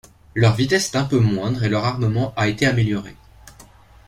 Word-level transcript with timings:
Leur 0.33 0.55
vitesse 0.55 0.91
est 0.91 0.97
un 0.97 1.03
peu 1.05 1.19
moindre 1.19 1.63
et 1.63 1.69
leur 1.69 1.85
armement 1.85 2.33
a 2.35 2.47
été 2.47 2.65
amélioré. 2.65 3.15